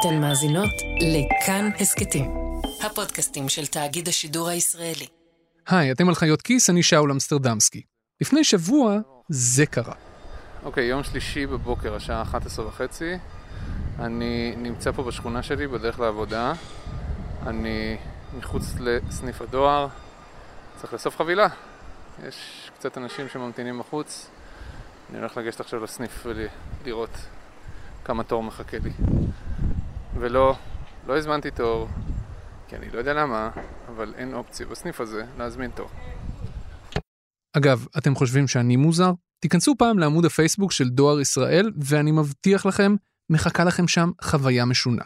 [0.00, 0.70] אתן מאזינות
[1.00, 2.30] לכאן הסכתים,
[2.82, 5.06] הפודקאסטים של תאגיד השידור הישראלי.
[5.68, 7.82] היי, אתם על חיות כיס, אני שאול אמסטרדמסקי.
[8.20, 8.98] לפני שבוע
[9.28, 9.94] זה קרה.
[10.64, 13.14] אוקיי, okay, יום שלישי בבוקר, השעה 11 וחצי.
[13.98, 16.52] אני נמצא פה בשכונה שלי, בדרך לעבודה.
[17.46, 17.96] אני
[18.38, 19.88] מחוץ לסניף הדואר.
[20.80, 21.46] צריך לאסוף חבילה.
[22.28, 24.30] יש קצת אנשים שממתינים בחוץ.
[25.10, 26.26] אני הולך לגשת עכשיו לסניף
[26.84, 27.16] ולראות
[28.04, 28.90] כמה תור מחכה לי.
[30.20, 30.56] ולא,
[31.06, 31.88] לא הזמנתי תור,
[32.68, 33.50] כי אני לא יודע למה,
[33.88, 35.88] אבל אין אופציה בסניף הזה להזמין תור.
[37.56, 39.12] אגב, אתם חושבים שאני מוזר?
[39.40, 42.96] תיכנסו פעם לעמוד הפייסבוק של דואר ישראל, ואני מבטיח לכם,
[43.30, 45.02] מחכה לכם שם חוויה משונה.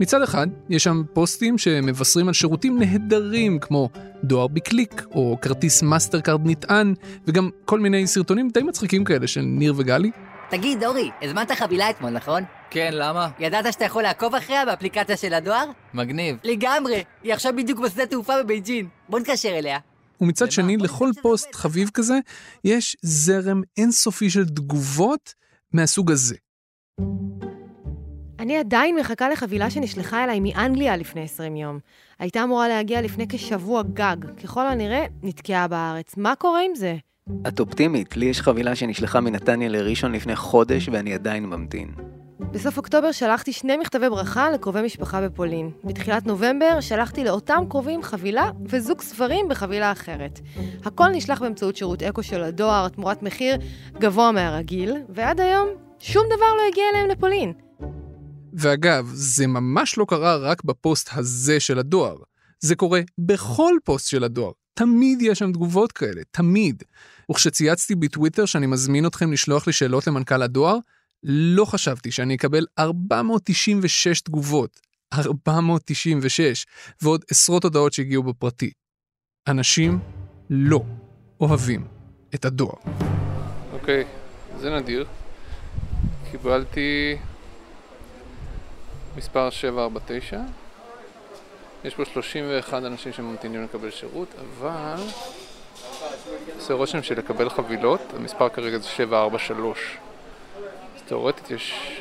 [0.00, 3.88] מצד אחד, יש שם פוסטים שמבשרים על שירותים נהדרים כמו
[4.24, 6.94] דואר בקליק או כרטיס מאסטר קארד נטען,
[7.26, 10.10] וגם כל מיני סרטונים די מצחיקים כאלה של ניר וגלי.
[10.50, 12.42] תגיד, אורי, הזמנת חבילה אתמול, נכון?
[12.70, 13.28] כן, למה?
[13.38, 15.64] ידעת שאתה יכול לעקוב אחריה באפליקציה של הדואר?
[15.94, 16.36] מגניב.
[16.44, 18.88] לגמרי, היא עכשיו בדיוק בשדה תעופה בבייג'ין.
[19.08, 19.78] בוא נתקשר אליה.
[20.20, 22.18] ומצד שני, לכל פוסט חביב כזה,
[22.64, 25.34] יש זרם אינסופי של תגובות
[25.72, 26.36] מהסוג הזה.
[28.38, 31.78] אני עדיין מחכה לחבילה שנשלחה אליי מאנגליה לפני 20 יום.
[32.18, 34.16] הייתה אמורה להגיע לפני כשבוע גג.
[34.42, 36.16] ככל הנראה, נתקעה בארץ.
[36.16, 36.96] מה קורה עם זה?
[37.48, 41.88] את אופטימית, לי יש חבילה שנשלחה מנתניה לראשון לפני חודש ואני עדיין ממתין.
[42.52, 45.70] בסוף אוקטובר שלחתי שני מכתבי ברכה לקרובי משפחה בפולין.
[45.84, 50.40] בתחילת נובמבר שלחתי לאותם קרובים חבילה וזוג ספרים בחבילה אחרת.
[50.84, 53.56] הכל נשלח באמצעות שירות אקו של הדואר תמורת מחיר
[53.98, 57.52] גבוה מהרגיל, ועד היום שום דבר לא הגיע אליהם לפולין.
[58.52, 62.16] ואגב, זה ממש לא קרה רק בפוסט הזה של הדואר.
[62.60, 64.52] זה קורה בכל פוסט של הדואר.
[64.74, 66.82] תמיד יש שם תגובות כאלה, תמיד.
[67.30, 70.76] וכשצייצתי בטוויטר שאני מזמין אתכם לשלוח לי שאלות למנכ"ל הדואר,
[71.22, 74.80] לא חשבתי שאני אקבל 496 תגובות.
[75.14, 76.66] 496,
[77.02, 78.70] ועוד עשרות הודעות שהגיעו בפרטי.
[79.48, 79.98] אנשים
[80.50, 80.80] לא
[81.40, 81.86] אוהבים
[82.34, 82.74] את הדואר.
[83.72, 85.06] אוקיי, okay, זה נדיר.
[86.30, 87.16] קיבלתי
[89.16, 90.40] מספר 749.
[91.84, 94.96] יש פה 31 אנשים שממתינים לקבל שירות, אבל
[96.56, 99.78] עושה רושם שלקבל חבילות, המספר כרגע זה 743.
[100.96, 102.00] אז תאורטית יש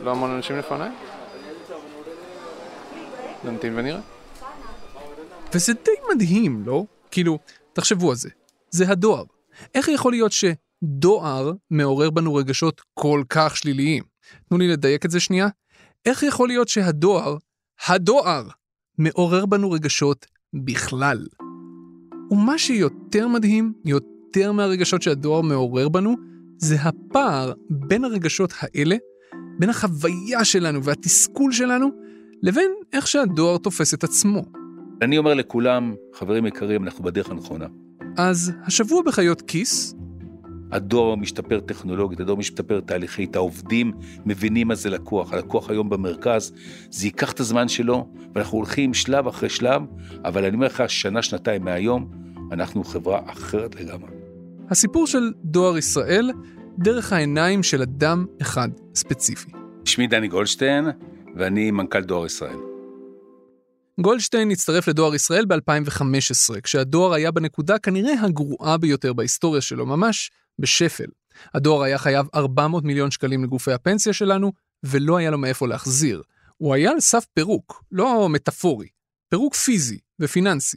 [0.00, 0.90] לא המון אנשים לפניי.
[3.44, 4.00] נמתין ונראה.
[5.54, 6.84] וזה די מדהים, לא?
[7.10, 7.38] כאילו,
[7.72, 8.28] תחשבו על זה.
[8.70, 9.24] זה הדואר.
[9.74, 14.02] איך יכול להיות שדואר מעורר בנו רגשות כל כך שליליים?
[14.48, 15.48] תנו לי לדייק את זה שנייה.
[16.06, 17.36] איך יכול להיות שהדואר,
[17.86, 18.48] הדואר,
[18.98, 20.26] מעורר בנו רגשות
[20.64, 21.26] בכלל?
[22.30, 26.16] ומה שיותר מדהים, יותר מהרגשות שהדואר מעורר בנו,
[26.58, 28.96] זה הפער בין הרגשות האלה,
[29.58, 31.88] בין החוויה שלנו והתסכול שלנו,
[32.42, 34.42] לבין איך שהדואר תופס את עצמו.
[35.02, 37.66] אני אומר לכולם, חברים יקרים, אנחנו בדרך הנכונה.
[38.16, 39.94] אז השבוע בחיות כיס,
[40.72, 43.92] הדואר משתפר טכנולוגית, הדואר משתפר תהליכית, העובדים
[44.26, 46.52] מבינים מה זה לקוח, הלקוח היום במרכז,
[46.90, 49.82] זה ייקח את הזמן שלו, ואנחנו הולכים שלב אחרי שלב,
[50.24, 52.10] אבל אני אומר לך, שנה, שנתיים מהיום,
[52.52, 54.10] אנחנו חברה אחרת לגמרי.
[54.70, 56.30] הסיפור של דואר ישראל
[56.78, 59.50] דרך העיניים של אדם אחד ספציפי.
[59.84, 60.84] שמי דני גולדשטיין,
[61.36, 62.56] ואני מנכ"ל דואר ישראל.
[64.00, 70.30] גולדשטיין הצטרף לדואר ישראל ב-2015, כשהדואר היה בנקודה כנראה הגרועה ביותר בהיסטוריה שלו, ממש
[70.60, 71.06] בשפל.
[71.54, 76.22] הדואר היה חייב 400 מיליון שקלים לגופי הפנסיה שלנו, ולא היה לו מאיפה להחזיר.
[76.56, 78.88] הוא היה על סף פירוק, לא מטאפורי,
[79.28, 80.76] פירוק פיזי ופיננסי.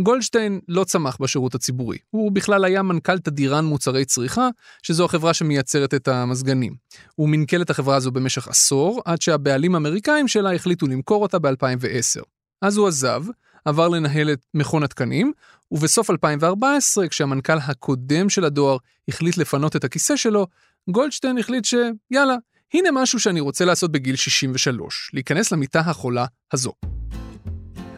[0.00, 4.48] גולדשטיין לא צמח בשירות הציבורי, הוא בכלל היה מנכ"ל תדירן מוצרי צריכה,
[4.82, 6.74] שזו החברה שמייצרת את המזגנים.
[7.14, 12.22] הוא מנכ"ל את החברה הזו במשך עשור, עד שהבעלים האמריקאים שלה החליטו למכור אותה ב-2010.
[12.62, 13.24] אז הוא עזב,
[13.64, 15.32] עבר לנהל את מכון התקנים,
[15.70, 18.76] ובסוף 2014, כשהמנכ"ל הקודם של הדואר
[19.08, 20.46] החליט לפנות את הכיסא שלו,
[20.90, 22.36] גולדשטיין החליט שיאללה,
[22.74, 26.72] הנה משהו שאני רוצה לעשות בגיל 63, להיכנס למיטה החולה הזו.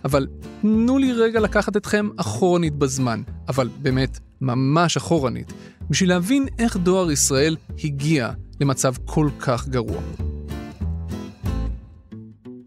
[0.04, 0.26] אבל
[0.60, 5.52] תנו לי רגע לקחת אתכם אחורנית בזמן, אבל באמת, ממש אחורנית,
[5.90, 10.02] בשביל להבין איך דואר ישראל הגיע למצב כל כך גרוע.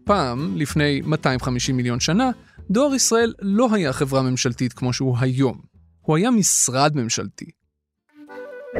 [0.04, 2.30] פעם, לפני 250 מיליון שנה,
[2.70, 5.60] דואר ישראל לא היה חברה ממשלתית כמו שהוא היום.
[6.00, 7.50] הוא היה משרד ממשלתי.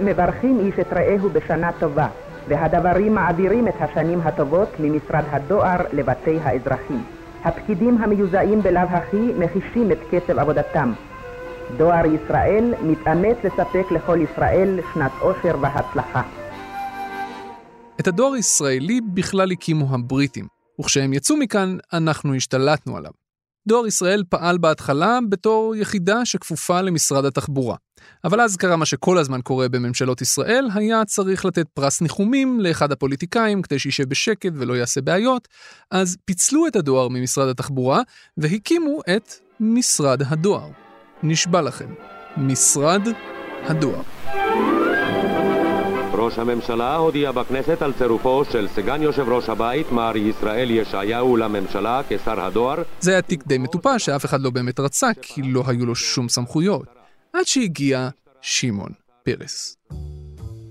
[0.03, 2.09] מברכים איש את רעהו בשנה טובה,
[2.49, 7.03] והדברים מעבירים את השנים הטובות ממשרד הדואר לבתי האזרחים.
[7.45, 10.93] הפקידים המיוזעים בלאו הכי מחישים את קצב עבודתם.
[11.77, 16.23] דואר ישראל מתאמץ לספק לכל ישראל שנת עושר והצלחה.
[18.01, 20.47] את הדואר הישראלי בכלל הקימו הבריטים,
[20.81, 23.28] וכשהם יצאו מכאן, אנחנו השתלטנו עליו.
[23.69, 27.77] דואר ישראל פעל בהתחלה בתור יחידה שכפופה למשרד התחבורה.
[28.25, 32.93] אבל אז קרה מה שכל הזמן קורה בממשלות ישראל, היה צריך לתת פרס ניחומים לאחד
[32.93, 35.49] הפוליטיקאים כדי שישב בשקט ולא יעשה בעיות,
[35.91, 38.03] אז פיצלו את הדואר ממשרד התחבורה
[38.37, 40.69] והקימו את משרד הדואר.
[41.23, 41.95] נשבע לכם,
[42.37, 43.03] משרד
[43.63, 44.78] הדואר.
[46.29, 52.01] ראש הממשלה הודיע בכנסת על צירופו של סגן יושב ראש הבית, מר ישראל ישעיהו, לממשלה
[52.09, 52.83] כשר הדואר.
[53.01, 56.29] זה היה תיק די מטופש שאף אחד לא באמת רצה, כי לא היו לו שום
[56.29, 56.87] סמכויות.
[57.33, 58.09] עד שהגיע
[58.41, 58.93] שמעון
[59.25, 59.77] פרס.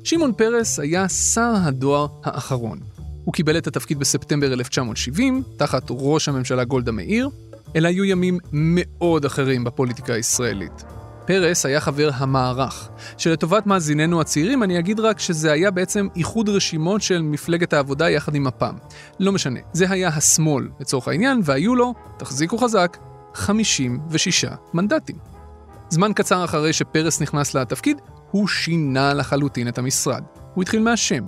[0.04, 2.80] שמעון פרס היה שר הדואר האחרון.
[3.24, 7.30] הוא קיבל את התפקיד בספטמבר 1970, תחת ראש הממשלה גולדה מאיר,
[7.75, 10.97] אלה היו ימים מאוד אחרים בפוליטיקה הישראלית.
[11.28, 17.02] פרס היה חבר המערך, שלטובת מאזיננו הצעירים אני אגיד רק שזה היה בעצם איחוד רשימות
[17.02, 18.76] של מפלגת העבודה יחד עם מפ"ם.
[19.20, 22.98] לא משנה, זה היה השמאל לצורך העניין, והיו לו, תחזיקו חזק,
[23.34, 25.16] 56 מנדטים.
[25.90, 28.02] זמן קצר אחרי שפרס נכנס לתפקיד,
[28.32, 30.24] הוא שינה לחלוטין את המשרד.
[30.54, 31.24] הוא התחיל מהשם.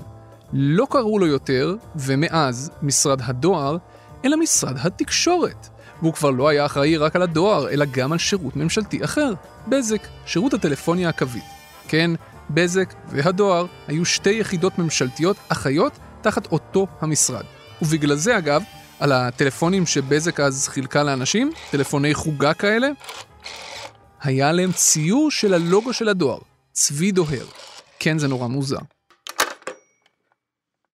[0.53, 3.77] לא קראו לו יותר, ומאז, משרד הדואר,
[4.25, 5.69] אלא משרד התקשורת.
[6.01, 9.33] והוא כבר לא היה אחראי רק על הדואר, אלא גם על שירות ממשלתי אחר,
[9.67, 11.43] בזק, שירות הטלפוניה הקווית.
[11.87, 12.11] כן,
[12.49, 17.43] בזק והדואר היו שתי יחידות ממשלתיות אחיות תחת אותו המשרד.
[17.81, 18.63] ובגלל זה אגב,
[18.99, 22.87] על הטלפונים שבזק אז חילקה לאנשים, טלפוני חוגה כאלה,
[24.21, 26.39] היה עליהם ציור של הלוגו של הדואר,
[26.71, 27.45] צבי דוהר.
[27.99, 28.77] כן, זה נורא מוזר.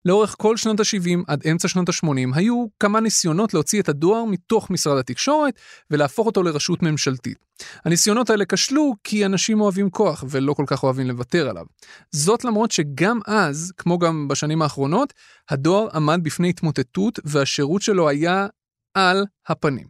[0.04, 4.70] לאורך כל שנות ה-70 עד אמצע שנות ה-80 היו כמה ניסיונות להוציא את הדואר מתוך
[4.70, 5.54] משרד התקשורת
[5.90, 7.38] ולהפוך אותו לרשות ממשלתית.
[7.84, 11.64] הניסיונות האלה כשלו כי אנשים אוהבים כוח ולא כל כך אוהבים לוותר עליו.
[12.12, 15.12] זאת למרות שגם אז, כמו גם בשנים האחרונות,
[15.50, 18.46] הדואר עמד בפני התמוטטות והשירות שלו היה
[18.94, 19.86] על הפנים.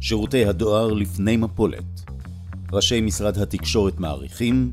[0.00, 1.84] שירותי הדואר לפני מפולת.
[2.72, 4.72] ראשי משרד התקשורת מעריכים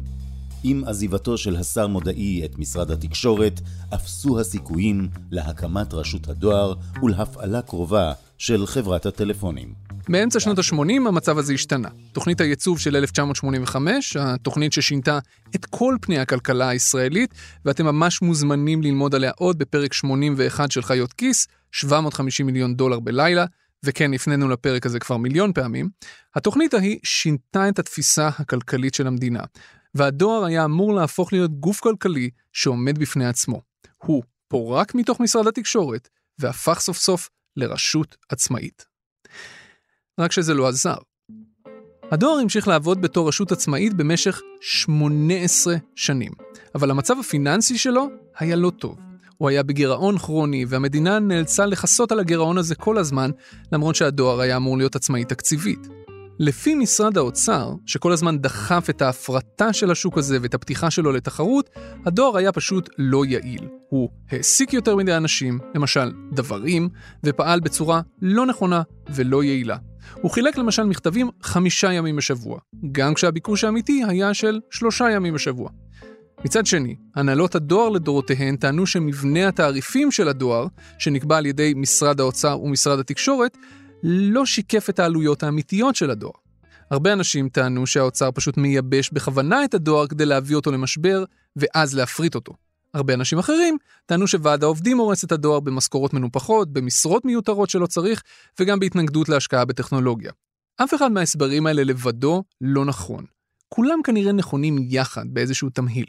[0.64, 3.62] עם עזיבתו של השר מודעי את משרד התקשורת,
[3.94, 6.74] אפסו הסיכויים להקמת רשות הדואר
[7.04, 9.74] ולהפעלה קרובה של חברת הטלפונים.
[10.10, 11.90] באמצע שנות ה-80 המצב הזה השתנה.
[12.14, 15.20] תוכנית הייצוב של 1985, התוכנית ששינתה
[15.56, 17.34] את כל פני הכלכלה הישראלית,
[17.66, 23.46] ואתם ממש מוזמנים ללמוד עליה עוד בפרק 81 של חיות כיס, 750 מיליון דולר בלילה,
[23.84, 25.90] וכן, הפנינו לפרק הזה כבר מיליון פעמים.
[26.36, 29.44] התוכנית ההיא שינתה את התפיסה הכלכלית של המדינה,
[29.96, 33.62] והדואר היה אמור להפוך להיות גוף כלכלי שעומד בפני עצמו.
[33.98, 36.10] הוא פורק מתוך משרד התקשורת,
[36.40, 38.86] והפך סוף סוף לרשות עצמאית.
[40.20, 40.98] רק שזה לא עזר.
[42.12, 46.32] הדואר המשיך לעבוד בתור רשות עצמאית במשך 18 שנים,
[46.76, 48.08] אבל המצב הפיננסי שלו
[48.38, 48.98] היה לא טוב.
[49.38, 53.32] הוא היה בגירעון כרוני, והמדינה נאלצה לכסות על הגירעון הזה כל הזמן,
[53.72, 55.88] למרות שהדואר היה אמור להיות עצמאי תקציבית.
[56.40, 61.70] לפי משרד האוצר, שכל הזמן דחף את ההפרטה של השוק הזה ואת הפתיחה שלו לתחרות,
[62.06, 63.68] הדואר היה פשוט לא יעיל.
[63.90, 66.90] הוא העסיק יותר מדי אנשים, למשל דברים,
[67.24, 69.78] ופעל בצורה לא נכונה ולא יעילה.
[70.22, 72.60] הוא חילק למשל מכתבים חמישה ימים בשבוע,
[72.92, 75.70] גם כשהביקוש האמיתי היה של שלושה ימים בשבוע.
[76.46, 80.68] מצד שני, הנהלות הדואר לדורותיהן טענו שמבנה התעריפים של הדואר,
[81.00, 83.58] שנקבע על ידי משרד האוצר ומשרד התקשורת,
[84.04, 86.32] לא שיקף את העלויות האמיתיות של הדואר.
[86.92, 91.24] הרבה אנשים טענו שהאוצר פשוט מייבש בכוונה את הדואר כדי להביא אותו למשבר,
[91.56, 92.54] ואז להפריט אותו.
[92.94, 98.24] הרבה אנשים אחרים טענו שוועד העובדים הורס את הדואר במשכורות מנופחות, במשרות מיותרות שלא צריך,
[98.60, 100.32] וגם בהתנגדות להשקעה בטכנולוגיה.
[100.78, 103.26] אף אחד מההסברים האלה לבדו לא נכון.
[103.70, 106.06] כולם כנראה נכונים יחד באיזשהו תמהיל.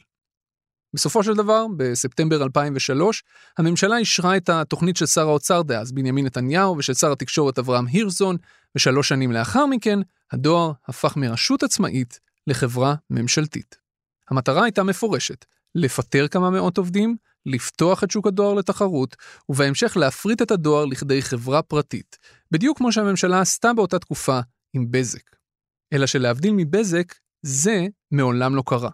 [0.94, 3.22] בסופו של דבר, בספטמבר 2003,
[3.58, 8.36] הממשלה אישרה את התוכנית של שר האוצר דאז, בנימין נתניהו, ושל שר התקשורת אברהם הירסון,
[8.76, 9.98] ושלוש שנים לאחר מכן,
[10.32, 13.76] הדואר הפך מרשות עצמאית לחברה ממשלתית.
[14.30, 15.44] המטרה הייתה מפורשת,
[15.74, 19.16] לפטר כמה מאות עובדים, לפתוח את שוק הדואר לתחרות,
[19.48, 22.18] ובהמשך להפריט את הדואר לכדי חברה פרטית,
[22.50, 24.40] בדיוק כמו שהממשלה עשתה באותה תקופה
[24.72, 25.22] עם בזק.
[25.92, 28.90] אלא שלהבדיל מבזק, זה מעולם לא קרה.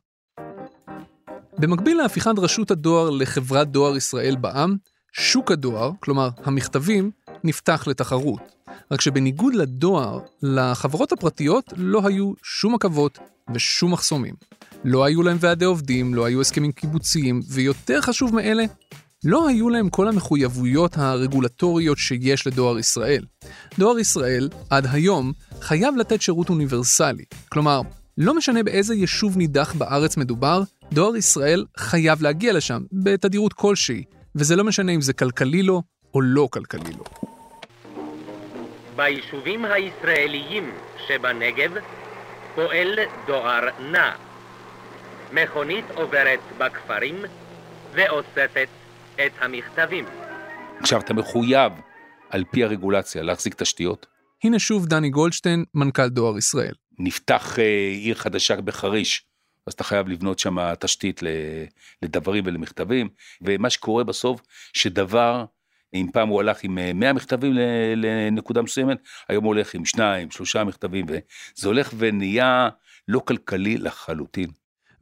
[1.58, 4.76] במקביל להפיכת רשות הדואר לחברת דואר ישראל בע"מ,
[5.12, 7.10] שוק הדואר, כלומר המכתבים,
[7.44, 8.40] נפתח לתחרות.
[8.90, 13.18] רק שבניגוד לדואר, לחברות הפרטיות לא היו שום עכבות
[13.54, 14.34] ושום מחסומים.
[14.84, 18.64] לא היו להם ועדי עובדים, לא היו הסכמים קיבוציים, ויותר חשוב מאלה,
[19.24, 23.24] לא היו להם כל המחויבויות הרגולטוריות שיש לדואר ישראל.
[23.78, 27.24] דואר ישראל, עד היום, חייב לתת שירות אוניברסלי.
[27.48, 27.80] כלומר,
[28.18, 34.04] לא משנה באיזה יישוב נידח בארץ מדובר, דואר ישראל חייב להגיע לשם, בתדירות כלשהי,
[34.34, 35.82] וזה לא משנה אם זה כלכלי לו
[36.14, 37.04] או לא כלכלי לו.
[38.96, 40.70] ביישובים הישראליים
[41.06, 41.70] שבנגב
[42.54, 44.10] פועל דואר נע.
[45.32, 47.24] מכונית עוברת בכפרים
[47.94, 48.68] ואוספת
[49.14, 50.04] את המכתבים.
[50.80, 51.72] עכשיו, אתה מחויב
[52.30, 54.06] על פי הרגולציה להחזיק תשתיות.
[54.44, 56.74] הנה שוב דני גולדשטיין, מנכ"ל דואר ישראל.
[56.98, 57.64] נפתח אה,
[58.04, 59.27] עיר חדשה בחריש,
[59.68, 61.20] אז אתה חייב לבנות שם תשתית
[62.02, 63.08] לדברים ולמכתבים,
[63.40, 64.40] ומה שקורה בסוף,
[64.72, 65.44] שדבר,
[65.94, 67.52] אם פעם הוא הלך עם 100 מכתבים
[67.96, 68.98] לנקודה מסוימת,
[69.28, 72.68] היום הוא הולך עם שניים, שלושה מכתבים, וזה הולך ונהיה
[73.08, 74.50] לא כלכלי לחלוטין.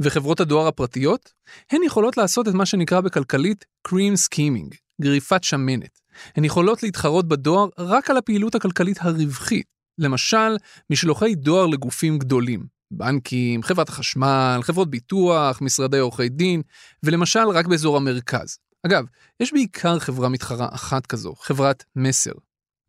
[0.01, 1.33] וחברות הדואר הפרטיות?
[1.71, 6.01] הן יכולות לעשות את מה שנקרא בכלכלית cream scheming, גריפת שמנת.
[6.37, 9.67] הן יכולות להתחרות בדואר רק על הפעילות הכלכלית הרווחית.
[9.99, 10.57] למשל,
[10.91, 12.76] משלוחי דואר לגופים גדולים.
[12.91, 16.63] בנקים, חברת החשמל, חברות ביטוח, משרדי עורכי דין,
[17.03, 18.59] ולמשל רק באזור המרכז.
[18.87, 19.05] אגב,
[19.41, 22.33] יש בעיקר חברה מתחרה אחת כזו, חברת מסר.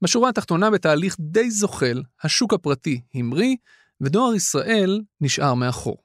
[0.02, 3.56] בשורה התחתונה בתהליך די זוחל, השוק הפרטי המריא,
[4.02, 5.98] ודואר ישראל נשאר מאחור.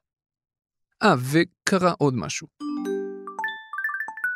[1.03, 2.49] אה, וקרה עוד משהו.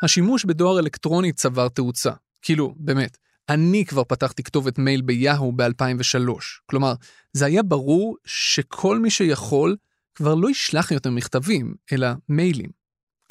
[0.03, 2.11] השימוש בדואר אלקטרוני צבר תאוצה.
[2.41, 3.17] כאילו, באמת,
[3.49, 6.31] אני כבר פתחתי כתובת מייל ביהו ב-2003.
[6.65, 6.93] כלומר,
[7.33, 9.75] זה היה ברור שכל מי שיכול
[10.15, 12.69] כבר לא ישלח יותר מכתבים, אלא מיילים.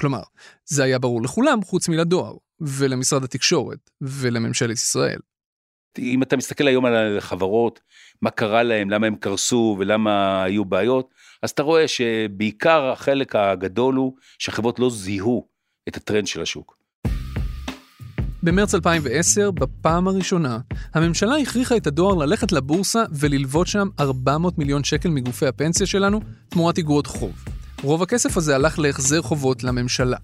[0.00, 0.22] כלומר,
[0.64, 5.18] זה היה ברור לכולם חוץ מלדואר, ולמשרד התקשורת, ולממשלת ישראל.
[5.98, 7.80] אם אתה מסתכל היום על החברות,
[8.22, 13.94] מה קרה להם, למה הם קרסו ולמה היו בעיות, אז אתה רואה שבעיקר החלק הגדול
[13.94, 15.48] הוא שהחברות לא זיהו
[15.88, 16.78] את הטרנד של השוק.
[18.46, 20.58] במרץ 2010, בפעם הראשונה,
[20.94, 26.78] הממשלה הכריחה את הדואר ללכת לבורסה וללוות שם 400 מיליון שקל מגופי הפנסיה שלנו תמורת
[26.78, 27.44] אגרות חוב.
[27.82, 30.16] רוב הכסף הזה הלך להחזר חובות לממשלה.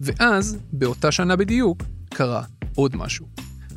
[0.00, 2.42] ואז, באותה שנה בדיוק, קרה
[2.74, 3.26] עוד משהו.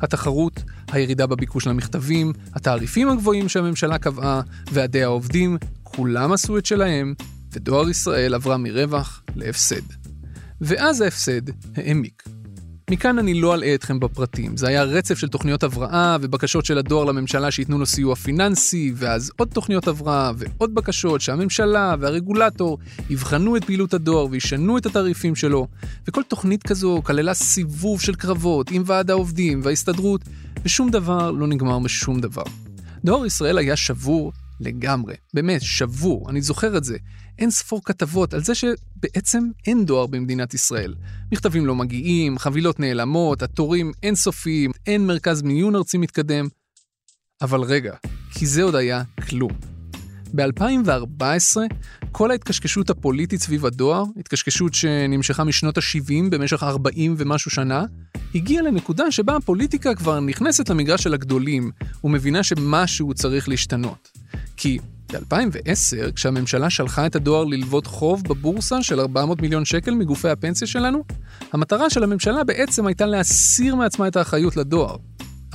[0.00, 0.62] התחרות,
[0.92, 4.40] הירידה בביקוש למכתבים, התעריפים הגבוהים שהממשלה קבעה,
[4.72, 7.14] ועדי העובדים, כולם עשו את שלהם,
[7.52, 9.82] ודואר ישראל עברה מרווח להפסד.
[10.60, 11.42] ואז ההפסד
[11.76, 12.37] העמיק.
[12.90, 17.04] מכאן אני לא אלאה אתכם בפרטים, זה היה רצף של תוכניות הבראה ובקשות של הדואר
[17.04, 22.78] לממשלה שייתנו לו סיוע פיננסי, ואז עוד תוכניות הבראה ועוד בקשות שהממשלה והרגולטור
[23.10, 25.66] יבחנו את פעילות הדואר וישנו את התעריפים שלו,
[26.08, 30.20] וכל תוכנית כזו כללה סיבוב של קרבות עם ועד העובדים וההסתדרות,
[30.64, 32.44] ושום דבר לא נגמר בשום דבר.
[33.04, 36.96] דואר ישראל היה שבור לגמרי, באמת, שבור, אני זוכר את זה.
[37.38, 40.94] אין ספור כתבות על זה שבעצם אין דואר במדינת ישראל.
[41.32, 46.48] מכתבים לא מגיעים, חבילות נעלמות, התורים אינסופיים, אין מרכז מיון ארצי מתקדם.
[47.42, 47.94] אבל רגע,
[48.34, 49.52] כי זה עוד היה כלום.
[50.34, 51.22] ב-2014,
[52.12, 57.84] כל ההתקשקשות הפוליטית סביב הדואר, התקשקשות שנמשכה משנות ה-70 במשך 40 ומשהו שנה,
[58.34, 61.70] הגיעה לנקודה שבה הפוליטיקה כבר נכנסת למגרש של הגדולים,
[62.04, 64.08] ומבינה שמשהו צריך להשתנות.
[64.58, 64.78] כי
[65.12, 71.04] ב-2010, כשהממשלה שלחה את הדואר ללוות חוב בבורסה של 400 מיליון שקל מגופי הפנסיה שלנו,
[71.52, 74.96] המטרה של הממשלה בעצם הייתה להסיר מעצמה את האחריות לדואר.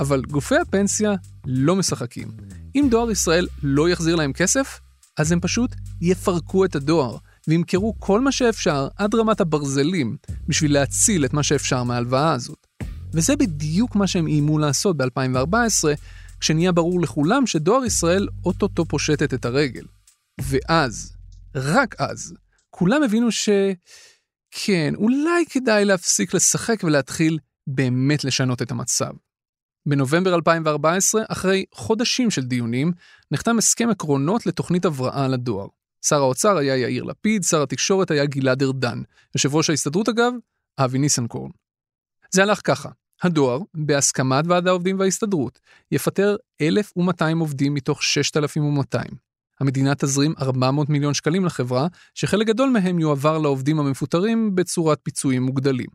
[0.00, 1.14] אבל גופי הפנסיה
[1.46, 2.28] לא משחקים.
[2.74, 4.80] אם דואר ישראל לא יחזיר להם כסף,
[5.18, 7.16] אז הם פשוט יפרקו את הדואר,
[7.48, 10.16] וימכרו כל מה שאפשר עד רמת הברזלים,
[10.48, 12.66] בשביל להציל את מה שאפשר מההלוואה הזאת.
[13.12, 15.84] וזה בדיוק מה שהם איימו לעשות ב-2014,
[16.44, 19.84] כשנהיה ברור לכולם שדואר ישראל אוטוטו פושטת את הרגל.
[20.40, 21.16] ואז,
[21.54, 22.34] רק אז,
[22.70, 23.48] כולם הבינו ש...
[24.50, 29.10] כן, אולי כדאי להפסיק לשחק ולהתחיל באמת לשנות את המצב.
[29.86, 32.92] בנובמבר 2014, אחרי חודשים של דיונים,
[33.30, 35.66] נחתם הסכם עקרונות לתוכנית הבראה לדואר.
[36.06, 39.02] שר האוצר היה יאיר לפיד, שר התקשורת היה גלעד ארדן.
[39.34, 40.32] יושב ראש ההסתדרות אגב,
[40.78, 41.50] אבי ניסנקורן.
[42.30, 42.88] זה הלך ככה,
[43.24, 45.58] הדואר, בהסכמת ועד העובדים וההסתדרות,
[45.92, 49.10] יפטר 1,200 עובדים מתוך 6,200.
[49.60, 55.86] המדינה תזרים 400 מיליון שקלים לחברה, שחלק גדול מהם יועבר לעובדים המפוטרים בצורת פיצויים מוגדלים.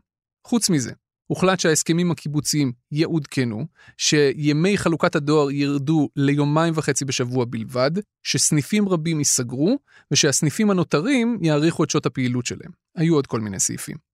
[0.46, 0.92] חוץ מזה,
[1.26, 7.90] הוחלט שההסכמים הקיבוציים יעודכנו, שימי חלוקת הדואר ירדו ליומיים וחצי בשבוע בלבד,
[8.22, 9.78] שסניפים רבים ייסגרו,
[10.10, 12.70] ושהסניפים הנותרים יאריכו את שעות הפעילות שלהם.
[12.96, 14.09] היו עוד כל מיני סעיפים.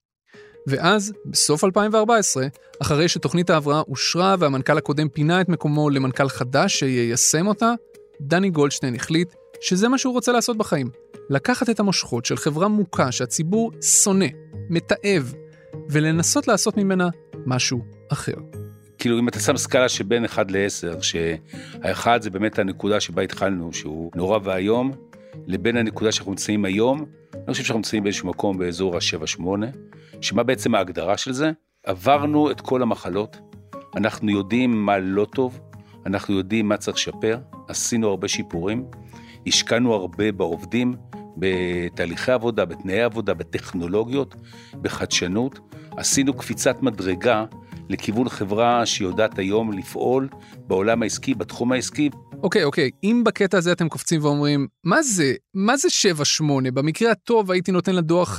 [0.67, 2.47] ואז, בסוף 2014,
[2.83, 7.73] אחרי שתוכנית ההבראה אושרה והמנכ"ל הקודם פינה את מקומו למנכ"ל חדש שיישם אותה,
[8.21, 10.91] דני גולדשטיין החליט שזה מה שהוא רוצה לעשות בחיים.
[11.31, 14.27] לקחת את המושכות של חברה מוכה שהציבור שונא,
[14.71, 15.35] מתעב,
[15.89, 17.09] ולנסות לעשות ממנה
[17.47, 18.35] משהו אחר.
[18.99, 24.11] כאילו אם אתה שם סקאלה שבין 1 ל-10, שהאחד זה באמת הנקודה שבה התחלנו, שהוא
[24.15, 24.93] נורא ואיום,
[25.47, 27.05] לבין הנקודה שאנחנו נמצאים היום,
[27.47, 29.43] אני חושב שאנחנו נמצאים באיזשהו מקום באזור ה-7-8,
[30.21, 31.53] שמה בעצם ההגדרה של זה?
[31.87, 33.37] עברנו את כל המחלות,
[33.97, 35.61] אנחנו יודעים מה לא טוב,
[36.07, 37.39] אנחנו יודעים מה צריך לשפר,
[37.69, 38.85] עשינו הרבה שיפורים,
[39.47, 40.95] השקענו הרבה בעובדים,
[41.37, 44.35] בתהליכי עבודה, בתנאי עבודה, בטכנולוגיות,
[44.83, 45.59] בחדשנות.
[45.97, 47.45] עשינו קפיצת מדרגה
[47.89, 50.29] לכיוון חברה שיודעת היום לפעול
[50.67, 52.11] בעולם העסקי, בתחום העסקי.
[52.43, 55.35] אוקיי, אוקיי, אם בקטע הזה אתם קופצים ואומרים, מה זה?
[55.55, 55.89] מה זה
[56.41, 56.71] 7-8?
[56.71, 58.39] במקרה הטוב הייתי נותן לדואר 5-6,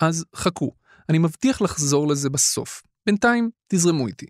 [0.00, 0.72] אז חכו.
[1.08, 2.82] אני מבטיח לחזור לזה בסוף.
[3.06, 4.26] בינתיים, תזרמו איתי.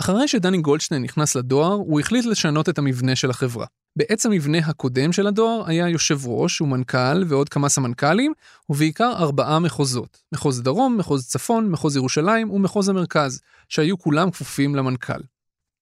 [0.00, 3.66] אחרי שדני גולדשטיין נכנס לדואר, הוא החליט לשנות את המבנה של החברה.
[3.96, 8.32] בעץ המבנה הקודם של הדואר היה יושב ראש ומנכ"ל ועוד כמה סמנכ"לים,
[8.68, 10.22] ובעיקר ארבעה מחוזות.
[10.32, 15.20] מחוז דרום, מחוז צפון, מחוז ירושלים ומחוז המרכז, שהיו כולם כפופים למנכ"ל.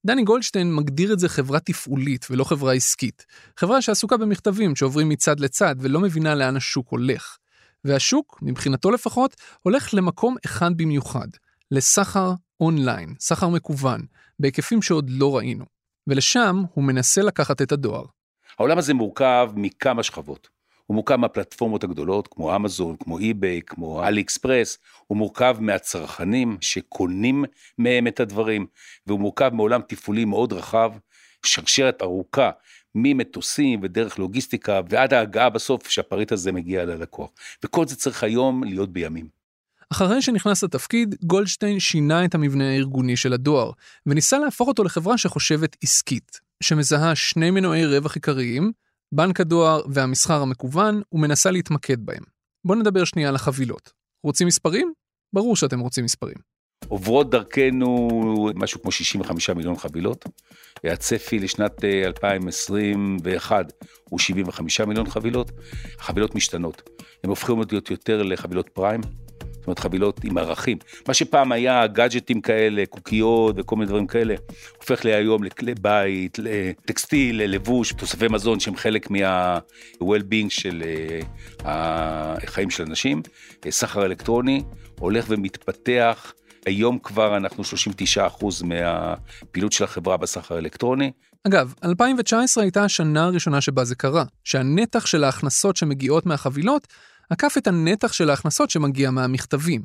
[0.06, 3.26] דני גולדשטיין מגדיר את זה חברה תפעולית ולא חברה עסקית.
[3.56, 7.36] חברה שעסוקה במכתבים שעוברים מצד לצד ולא מבינה לאן השוק הולך.
[7.84, 11.28] והשוק, מבחינתו לפחות, הולך למקום אחד במיוחד,
[11.70, 14.00] לסחר אונליין, סחר מקוון,
[14.38, 15.64] בהיקפים שעוד לא ראינו.
[16.06, 18.04] ולשם הוא מנסה לקחת את הדואר.
[18.58, 20.48] העולם הזה מורכב מכמה שכבות.
[20.86, 27.44] הוא מורכב מהפלטפורמות הגדולות, כמו אמזון, כמו אי-ביי, כמו אלי אקספרס, הוא מורכב מהצרכנים שקונים
[27.78, 28.66] מהם את הדברים,
[29.06, 30.92] והוא מורכב מעולם תפעולי מאוד רחב,
[31.46, 32.50] שרשרת ארוכה
[32.94, 37.30] ממטוסים ודרך לוגיסטיקה ועד ההגעה בסוף שהפריט הזה מגיע ללקוח.
[37.64, 39.37] וכל זה צריך היום להיות בימים.
[39.92, 43.70] אחרי שנכנס לתפקיד, גולדשטיין שינה את המבנה הארגוני של הדואר,
[44.06, 48.72] וניסה להפוך אותו לחברה שחושבת עסקית, שמזהה שני מנועי רווח עיקריים,
[49.12, 52.22] בנק הדואר והמסחר המקוון, ומנסה להתמקד בהם.
[52.64, 53.92] בואו נדבר שנייה על החבילות.
[54.26, 54.92] רוצים מספרים?
[55.32, 56.36] ברור שאתם רוצים מספרים.
[56.88, 58.08] עוברות דרכנו
[58.54, 60.24] משהו כמו 65 מיליון חבילות.
[60.84, 65.50] הצפי לשנת 2021 אה, הוא 75 מיליון חבילות.
[65.98, 66.90] החבילות משתנות.
[67.24, 69.00] הן הופכות להיות יותר לחבילות פריים.
[69.68, 70.78] אומרת, חבילות עם ערכים.
[71.08, 74.34] מה שפעם היה גאדג'טים כאלה, קוקיות וכל מיני דברים כאלה,
[74.76, 80.82] הופך לי היום לכלי בית, לטקסטיל, ללבוש, תוספי מזון שהם חלק מה-well-being של
[81.64, 83.22] אה, החיים של אנשים.
[83.70, 84.62] סחר אלקטרוני
[84.98, 86.32] הולך ומתפתח.
[86.66, 87.64] היום כבר אנחנו
[88.40, 91.12] 39% מהפעילות של החברה בסחר האלקטרוני.
[91.46, 96.86] אגב, 2019 הייתה השנה הראשונה שבה זה קרה, שהנתח של ההכנסות שמגיעות מהחבילות
[97.30, 99.82] עקף את הנתח של ההכנסות שמגיע מהמכתבים,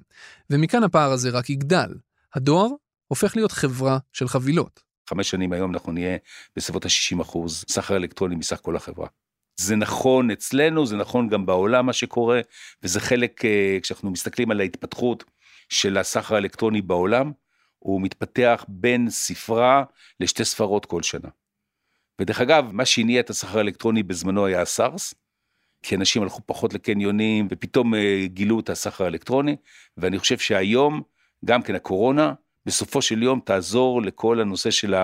[0.49, 1.89] ומכאן הפער הזה רק יגדל.
[2.35, 2.67] הדואר
[3.07, 4.83] הופך להיות חברה של חבילות.
[5.09, 6.17] חמש שנים היום אנחנו נהיה
[6.55, 9.07] בסביבות ה-60 אחוז סחר אלקטרוני מסך כל החברה.
[9.55, 12.41] זה נכון אצלנו, זה נכון גם בעולם מה שקורה,
[12.83, 15.23] וזה חלק, אה, כשאנחנו מסתכלים על ההתפתחות
[15.69, 17.31] של הסחר האלקטרוני בעולם,
[17.79, 19.83] הוא מתפתח בין ספרה
[20.19, 21.29] לשתי ספרות כל שנה.
[22.21, 25.13] ודרך אגב, מה שהניע את הסחר האלקטרוני בזמנו היה הסארס,
[25.83, 29.55] כי אנשים הלכו פחות לקניונים ופתאום אה, גילו את הסחר האלקטרוני,
[29.97, 31.01] ואני חושב שהיום,
[31.45, 32.33] גם כן הקורונה,
[32.65, 34.95] בסופו של יום תעזור לכל הנושא של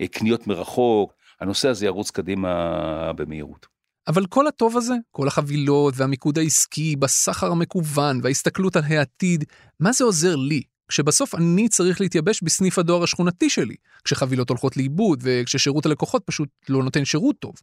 [0.00, 3.66] הקניות מרחוק, הנושא הזה ירוץ קדימה במהירות.
[4.08, 9.44] אבל כל הטוב הזה, כל החבילות והמיקוד העסקי בסחר המקוון וההסתכלות על העתיד,
[9.80, 10.62] מה זה עוזר לי?
[10.92, 13.74] כשבסוף אני צריך להתייבש בסניף הדואר השכונתי שלי,
[14.04, 17.54] כשחבילות הולכות לאיבוד וכששירות הלקוחות פשוט לא נותן שירות טוב.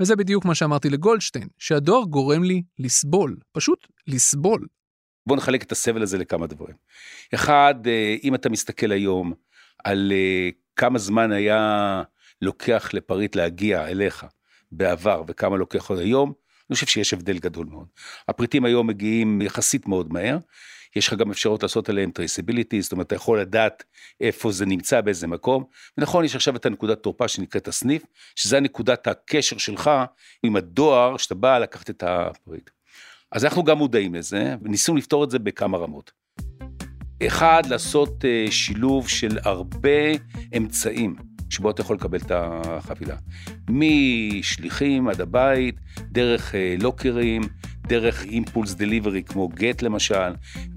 [0.00, 4.66] וזה בדיוק מה שאמרתי לגולדשטיין, שהדואר גורם לי לסבול, פשוט לסבול.
[5.26, 6.74] בוא נחלק את הסבל הזה לכמה דברים.
[7.34, 9.32] אחד, אה, אם אתה מסתכל היום
[9.84, 12.02] על אה, כמה זמן היה
[12.42, 14.26] לוקח לפריט להגיע אליך
[14.72, 16.32] בעבר וכמה לוקח עוד היום,
[16.70, 17.86] אני חושב שיש הבדל גדול מאוד.
[18.28, 20.38] הפריטים היום מגיעים יחסית מאוד מהר,
[20.96, 23.84] יש לך גם אפשרות לעשות עליהם traceability, זאת אומרת, אתה יכול לדעת
[24.20, 25.64] איפה זה נמצא, באיזה מקום.
[25.98, 28.02] ונכון, יש עכשיו את הנקודת תורפה שנקראת הסניף,
[28.36, 29.90] שזה נקודת הקשר שלך
[30.42, 32.70] עם הדואר, שאתה בא לקחת את הפריט.
[33.32, 36.12] אז אנחנו גם מודעים לזה, וניסינו לפתור את זה בכמה רמות.
[37.26, 39.90] אחד, לעשות אה, שילוב של הרבה
[40.56, 41.16] אמצעים.
[41.50, 43.16] שבו אתה יכול לקבל את החבילה.
[43.68, 47.42] משליחים עד הבית, דרך אה, לוקרים,
[47.86, 50.32] דרך אימפולס דליברי כמו גט למשל,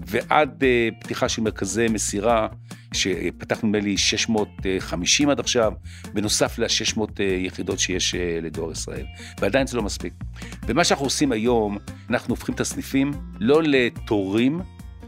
[0.06, 2.48] ועד uh, פתיחה של מרכזי מסירה,
[2.92, 5.72] שפתחנו נדמה לי 650 עד עכשיו,
[6.14, 9.04] בנוסף ל-600 uh, יחידות שיש uh, לדואר ישראל.
[9.40, 10.12] ועדיין זה לא מספיק.
[10.66, 11.78] ומה שאנחנו עושים היום,
[12.10, 14.60] אנחנו הופכים את הסניפים לא לתורים,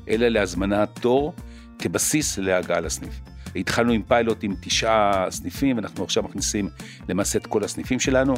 [0.08, 1.34] אלא להזמנת תור
[1.78, 3.29] כבסיס להגעה לסניף.
[3.56, 6.68] התחלנו עם פיילוט עם תשעה סניפים, ואנחנו עכשיו מכניסים
[7.08, 8.34] למעשה את כל הסניפים שלנו.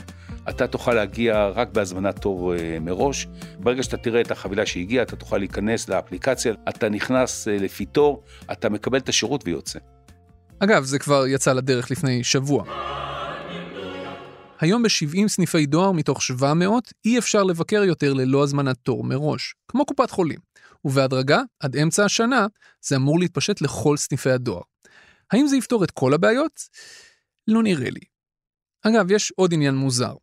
[0.48, 3.26] אתה תוכל להגיע רק בהזמנת תור אה, מראש.
[3.58, 8.22] ברגע שאתה תראה את החבילה שהגיעה, אתה תוכל להיכנס לאפליקציה, אתה נכנס אה, לפי תור,
[8.52, 9.78] אתה מקבל את השירות ויוצא.
[10.58, 12.64] אגב, זה כבר יצא לדרך לפני שבוע.
[14.60, 19.86] היום ב-70 סניפי דואר מתוך 700 אי אפשר לבקר יותר ללא הזמנת תור מראש, כמו
[19.86, 20.38] קופת חולים.
[20.84, 22.46] ובהדרגה, עד אמצע השנה,
[22.84, 24.62] זה אמור להתפשט לכל סניפי הדואר.
[25.32, 26.60] האם זה יפתור את כל הבעיות?
[27.48, 28.00] לא נראה לי.
[28.82, 30.14] אגב, יש עוד עניין מוזר.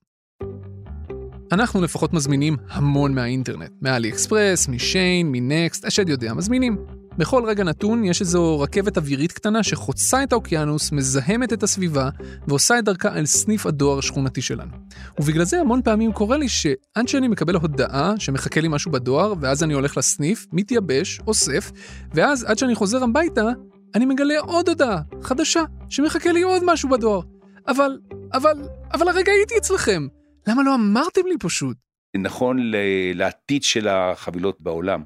[1.52, 6.78] אנחנו לפחות מזמינים המון מהאינטרנט, מאלי אקספרס, משיין, מנקסט, השד יודע, מזמינים.
[7.18, 12.10] בכל רגע נתון יש איזו רכבת אווירית קטנה שחוצה את האוקיינוס, מזהמת את הסביבה
[12.48, 14.72] ועושה את דרכה אל סניף הדואר השכונתי שלנו.
[15.20, 19.64] ובגלל זה המון פעמים קורה לי שעד שאני מקבל הודעה שמחכה לי משהו בדואר, ואז
[19.64, 21.72] אני הולך לסניף, מתייבש, אוסף,
[22.14, 23.44] ואז עד שאני חוזר הביתה,
[23.96, 27.22] אני מגלה עוד הודעה חדשה שמחכה לי עוד משהו בדואר.
[27.68, 28.00] אבל,
[28.34, 28.54] אבל,
[28.94, 30.08] אבל הרגע הייתי אצלכם.
[30.48, 31.78] למה לא אמרתם לי פשוט?
[32.18, 32.72] נכון
[33.14, 35.04] לעתיד של החבילות בעולם.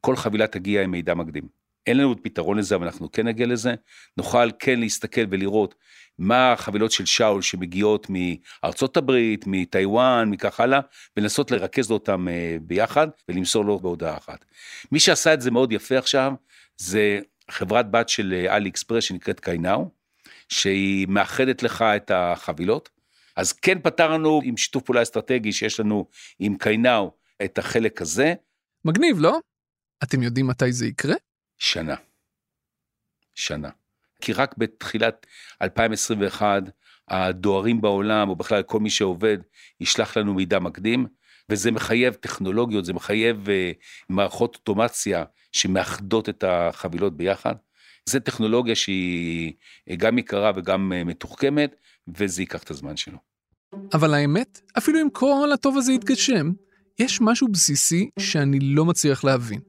[0.00, 1.48] כל חבילה תגיע עם מידע מקדים.
[1.86, 3.74] אין לנו פתרון לזה, אבל אנחנו כן נגיע לזה.
[4.16, 5.74] נוכל כן להסתכל ולראות
[6.18, 10.80] מה החבילות של שאול שמגיעות מארצות הברית, מטיוואן, מכך הלאה,
[11.16, 14.44] ולנסות לרכז אותם אה, ביחד ולמסור לו בהודעה אחת.
[14.92, 16.32] מי שעשה את זה מאוד יפה עכשיו,
[16.76, 19.90] זה חברת בת של אה, אלי אקספרס שנקראת קיינאו,
[20.48, 22.90] שהיא מאחדת לך את החבילות.
[23.36, 26.06] אז כן פתרנו עם שיתוף פעולה אסטרטגי שיש לנו
[26.38, 27.10] עם קיינאו
[27.44, 28.34] את החלק הזה.
[28.84, 29.38] מגניב, לא?
[30.02, 31.14] אתם יודעים מתי זה יקרה?
[31.58, 31.94] שנה.
[33.34, 33.70] שנה.
[34.20, 35.26] כי רק בתחילת
[35.62, 36.62] 2021
[37.08, 39.38] הדוהרים בעולם, או בכלל כל מי שעובד,
[39.80, 41.06] ישלח לנו מידע מקדים,
[41.50, 43.50] וזה מחייב טכנולוגיות, זה מחייב uh,
[44.08, 47.54] מערכות אוטומציה שמאחדות את החבילות ביחד.
[48.08, 49.52] זו טכנולוגיה שהיא
[49.96, 51.76] גם יקרה וגם uh, מתוחכמת,
[52.16, 53.18] וזה ייקח את הזמן שלו.
[53.94, 56.50] אבל האמת, אפילו אם כל הטוב הזה יתגשם,
[56.98, 59.60] יש משהו בסיסי שאני לא מצליח להבין.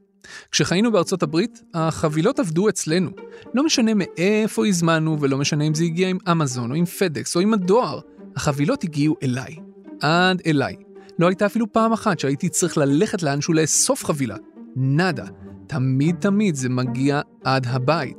[0.52, 3.10] כשחיינו בארצות הברית, החבילות עבדו אצלנו.
[3.54, 7.42] לא משנה מאיפה הזמנו, ולא משנה אם זה הגיע עם אמזון, או עם פדקס, או
[7.42, 8.00] עם הדואר.
[8.36, 9.56] החבילות הגיעו אליי.
[10.02, 10.89] עד אליי.
[11.20, 14.36] לא הייתה אפילו פעם אחת שהייתי צריך ללכת לאנשהו לאסוף חבילה.
[14.76, 15.26] נאדה.
[15.68, 18.18] תמיד תמיד זה מגיע עד הבית.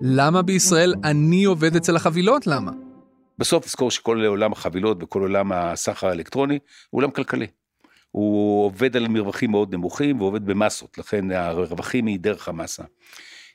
[0.00, 2.46] למה בישראל אני עובד אצל החבילות?
[2.46, 2.72] למה?
[3.38, 6.58] בסוף תזכור שכל עולם החבילות וכל עולם הסחר האלקטרוני
[6.90, 7.46] הוא עולם כלכלי.
[8.10, 12.82] הוא עובד על מרווחים מאוד נמוכים ועובד במסות, לכן הרווחים היא דרך המסה.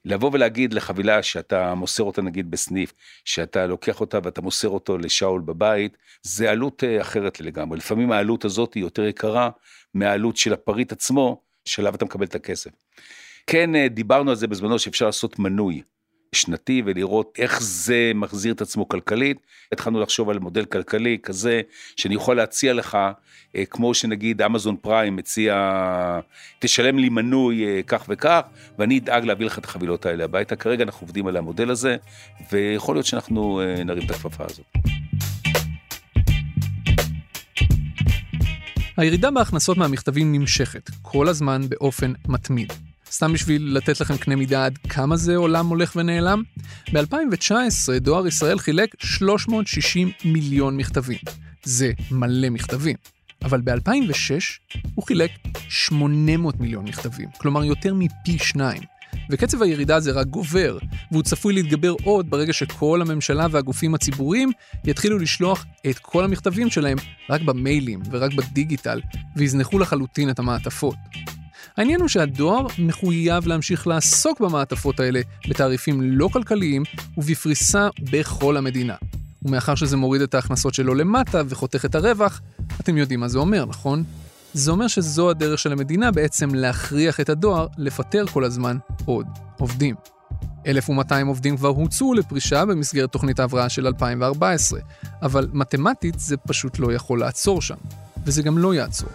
[0.05, 2.93] לבוא ולהגיד לחבילה שאתה מוסר אותה נגיד בסניף,
[3.25, 7.77] שאתה לוקח אותה ואתה מוסר אותו לשאול בבית, זה עלות אה, אחרת לגמרי.
[7.77, 9.49] לפעמים העלות הזאת היא יותר יקרה
[9.93, 12.71] מהעלות של הפריט עצמו, שעליו אתה מקבל את הכסף.
[13.47, 15.81] כן, אה, דיברנו על זה בזמנו שאפשר לעשות מנוי.
[16.35, 19.37] שנתי ולראות איך זה מחזיר את עצמו כלכלית.
[19.71, 21.61] התחלנו לחשוב על מודל כלכלי כזה
[21.95, 22.97] שאני יכול להציע לך,
[23.55, 25.71] אה, כמו שנגיד אמזון פריים מציע,
[26.59, 28.41] תשלם לי מנוי אה, כך וכך,
[28.79, 30.55] ואני אדאג להביא לך את החבילות האלה הביתה.
[30.55, 31.95] כרגע אנחנו עובדים על המודל הזה,
[32.51, 34.65] ויכול להיות שאנחנו אה, נרים את הכפפה הזאת.
[38.97, 42.73] הירידה בהכנסות מהמכתבים נמשכת, כל הזמן באופן מתמיד.
[43.11, 46.43] סתם בשביל לתת לכם קנה מידה עד כמה זה עולם הולך ונעלם,
[46.93, 51.17] ב-2019 דואר ישראל חילק 360 מיליון מכתבים.
[51.63, 52.95] זה מלא מכתבים.
[53.43, 55.31] אבל ב-2006 הוא חילק
[55.69, 58.81] 800 מיליון מכתבים, כלומר יותר מפי שניים.
[59.29, 60.77] וקצב הירידה הזה רק גובר,
[61.11, 64.51] והוא צפוי להתגבר עוד ברגע שכל הממשלה והגופים הציבוריים
[64.85, 66.97] יתחילו לשלוח את כל המכתבים שלהם
[67.29, 69.01] רק במיילים ורק בדיגיטל,
[69.35, 70.95] ויזנחו לחלוטין את המעטפות.
[71.77, 76.83] העניין הוא שהדואר מחויב להמשיך לעסוק במעטפות האלה בתעריפים לא כלכליים
[77.17, 78.95] ובפריסה בכל המדינה.
[79.45, 82.41] ומאחר שזה מוריד את ההכנסות שלו למטה וחותך את הרווח,
[82.79, 84.03] אתם יודעים מה זה אומר, נכון?
[84.53, 89.95] זה אומר שזו הדרך של המדינה בעצם להכריח את הדואר לפטר כל הזמן עוד עובדים.
[90.67, 94.79] 1,200 עובדים כבר הוצאו לפרישה במסגרת תוכנית ההבראה של 2014,
[95.21, 97.75] אבל מתמטית זה פשוט לא יכול לעצור שם,
[98.25, 99.09] וזה גם לא יעצור.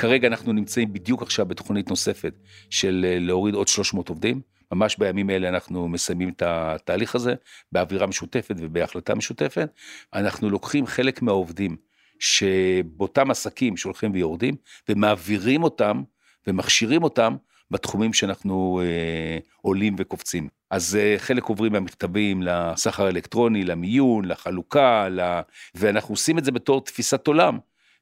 [0.00, 2.34] כרגע אנחנו נמצאים בדיוק עכשיו בתוכנית נוספת
[2.70, 4.40] של אה, להוריד עוד 300 עובדים.
[4.72, 7.34] ממש בימים אלה אנחנו מסיימים את התהליך הזה
[7.72, 9.68] באווירה משותפת ובהחלטה משותפת.
[10.14, 11.76] אנחנו לוקחים חלק מהעובדים
[12.18, 14.54] שבאותם עסקים שהולכים ויורדים
[14.88, 16.02] ומעבירים אותם
[16.46, 17.36] ומכשירים אותם
[17.70, 20.48] בתחומים שאנחנו אה, עולים וקופצים.
[20.70, 25.40] אז אה, חלק עוברים מהמכתבים לסחר האלקטרוני, למיון, לחלוקה, ל...
[25.74, 27.58] ואנחנו עושים את זה בתור תפיסת עולם.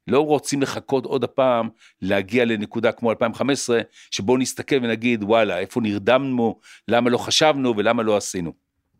[0.09, 1.69] לא רוצים לחכות עוד הפעם
[2.01, 8.17] להגיע לנקודה כמו 2015, שבואו נסתכל ונגיד, וואלה, איפה נרדמנו, למה לא חשבנו ולמה לא
[8.17, 8.53] עשינו.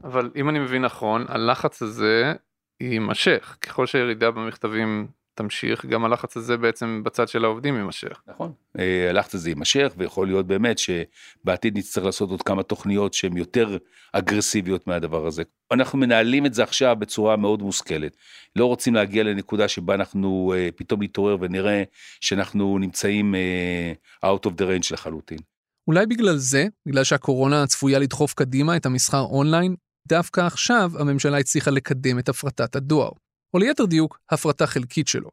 [0.03, 2.33] אבל אם אני מבין נכון, הלחץ הזה
[2.81, 3.57] יימשך.
[3.61, 5.07] ככל שהירידה במכתבים
[5.39, 8.21] תמשיך, גם הלחץ הזה בעצם בצד של העובדים יימשך.
[8.27, 8.51] נכון.
[8.79, 13.77] אה, הלחץ הזה יימשך, ויכול להיות באמת שבעתיד נצטרך לעשות עוד כמה תוכניות שהן יותר
[14.13, 15.43] אגרסיביות מהדבר הזה.
[15.71, 18.15] אנחנו מנהלים את זה עכשיו בצורה מאוד מושכלת.
[18.55, 21.83] לא רוצים להגיע לנקודה שבה אנחנו אה, פתאום נתעורר ונראה
[22.21, 23.93] שאנחנו נמצאים אה,
[24.33, 25.39] out of the range לחלוטין.
[25.87, 29.75] אולי בגלל זה, בגלל שהקורונה צפויה לדחוף קדימה את המסחר אונליין,
[30.07, 33.11] דווקא עכשיו הממשלה הצליחה לקדם את הפרטת הדואר.
[33.53, 35.29] או ליתר דיוק, הפרטה חלקית שלו.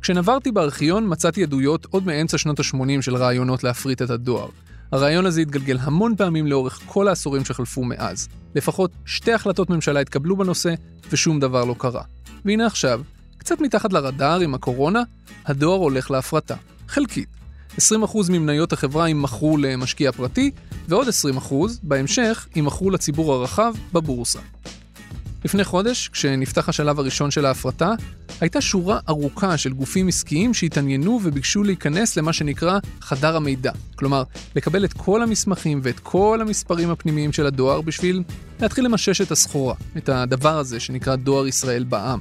[0.00, 4.48] כשנברתי בארכיון מצאתי עדויות עוד מאמצע שנות ה-80 של רעיונות להפריט את הדואר.
[4.92, 8.28] הרעיון הזה התגלגל המון פעמים לאורך כל העשורים שחלפו מאז.
[8.54, 10.74] לפחות שתי החלטות ממשלה התקבלו בנושא,
[11.10, 12.02] ושום דבר לא קרה.
[12.44, 13.02] והנה עכשיו,
[13.38, 15.02] קצת מתחת לרדאר עם הקורונה,
[15.46, 16.56] הדואר הולך להפרטה.
[16.88, 17.28] חלקית.
[17.78, 17.80] 20%
[18.30, 20.50] ממניות החברה יימכרו למשקיע פרטי,
[20.88, 24.40] ועוד 20% בהמשך יימכרו לציבור הרחב בבורסה.
[25.44, 27.92] לפני חודש, כשנפתח השלב הראשון של ההפרטה,
[28.40, 33.72] הייתה שורה ארוכה של גופים עסקיים שהתעניינו וביקשו להיכנס למה שנקרא חדר המידע.
[33.94, 34.22] כלומר,
[34.56, 38.22] לקבל את כל המסמכים ואת כל המספרים הפנימיים של הדואר בשביל
[38.60, 42.18] להתחיל למשש את הסחורה, את הדבר הזה שנקרא דואר ישראל בע"מ.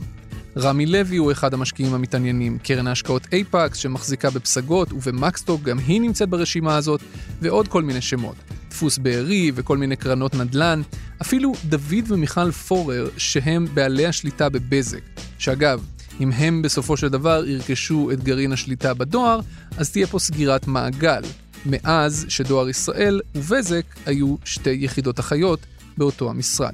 [0.57, 6.29] רמי לוי הוא אחד המשקיעים המתעניינים, קרן ההשקעות אייפקס שמחזיקה בפסגות ובמקסטוק, גם היא נמצאת
[6.29, 7.01] ברשימה הזאת,
[7.41, 8.35] ועוד כל מיני שמות.
[8.71, 10.81] דפוס בארי וכל מיני קרנות נדל"ן,
[11.21, 15.01] אפילו דוד ומיכל פורר שהם בעלי השליטה בבזק.
[15.39, 15.85] שאגב,
[16.19, 19.39] אם הם בסופו של דבר ירכשו את גרעין השליטה בדואר,
[19.77, 21.21] אז תהיה פה סגירת מעגל.
[21.65, 25.59] מאז שדואר ישראל ובזק היו שתי יחידות אחיות
[25.97, 26.73] באותו המשרד.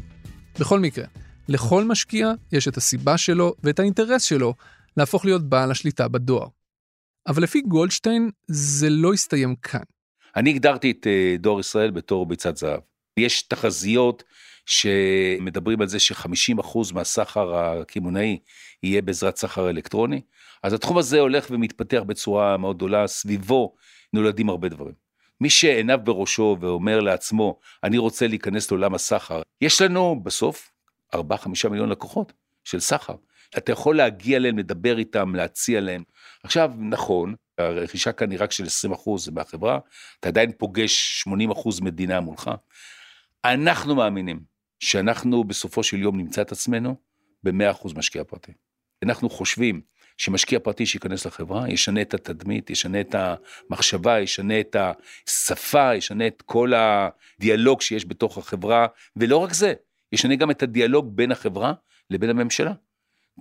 [0.59, 1.05] בכל מקרה,
[1.47, 4.53] לכל משקיע יש את הסיבה שלו ואת האינטרס שלו
[4.97, 6.47] להפוך להיות בעל השליטה בדואר.
[7.27, 9.96] אבל לפי גולדשטיין זה לא הסתיים כאן.
[10.37, 12.79] אני הגדרתי את אה, דואר ישראל בתור ביצת זהב.
[13.17, 14.23] יש תחזיות
[14.65, 18.39] שמדברים על זה ש-50% מהסחר הקמעונאי
[18.83, 20.21] יהיה בעזרת סחר אלקטרוני,
[20.63, 23.75] אז התחום הזה הולך ומתפתח בצורה מאוד גדולה, סביבו
[24.13, 24.93] נולדים הרבה דברים.
[25.41, 30.71] מי שעיניו בראשו ואומר לעצמו, אני רוצה להיכנס לעולם הסחר, יש לנו בסוף
[31.15, 31.19] 4-5
[31.69, 33.15] מיליון לקוחות של סחר.
[33.57, 36.03] אתה יכול להגיע אליהם, לדבר איתם, להציע להם.
[36.43, 39.79] עכשיו, נכון, הרכישה כאן היא רק של 20% מהחברה,
[40.19, 42.51] אתה עדיין פוגש 80% מדינה מולך.
[43.45, 44.39] אנחנו מאמינים
[44.79, 46.95] שאנחנו בסופו של יום נמצא את עצמנו
[47.43, 48.51] ב-100% משקיע פרטי.
[49.03, 49.81] אנחנו חושבים
[50.17, 54.75] שמשקיע פרטי שייכנס לחברה, ישנה את התדמית, ישנה את המחשבה, ישנה את
[55.27, 59.73] השפה, ישנה את כל הדיאלוג שיש בתוך החברה, ולא רק זה,
[60.11, 61.73] ישנה גם את הדיאלוג בין החברה
[62.09, 62.73] לבין הממשלה.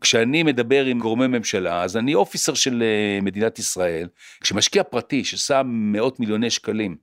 [0.00, 4.08] כשאני מדבר עם גורמי ממשלה, אז אני אופיסר של אה, מדינת ישראל.
[4.40, 6.96] כשמשקיע פרטי ששם מאות מיליוני שקלים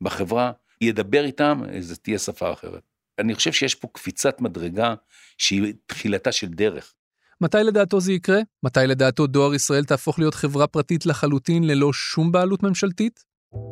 [0.00, 2.82] בחברה, ידבר איתם, זו תהיה שפה אחרת.
[3.18, 4.94] אני חושב שיש פה קפיצת מדרגה
[5.38, 6.92] שהיא תחילתה של דרך.
[7.40, 8.40] מתי לדעתו זה יקרה?
[8.62, 13.24] מתי לדעתו דואר ישראל תהפוך להיות חברה פרטית לחלוטין ללא שום בעלות ממשלתית?